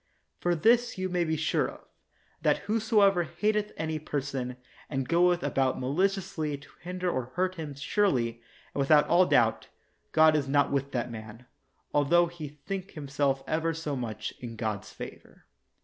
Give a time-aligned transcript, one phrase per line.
[0.39, 1.85] For this you may be sure of,
[2.41, 4.57] that whosoever hateth any per son,
[4.89, 8.41] and goeth about maliciously to hinder or hurt him, surely,
[8.73, 9.67] and without all doubt,
[10.11, 11.45] God is not with that man,
[11.93, 15.45] altho he think himself ever 30 much in God's favor.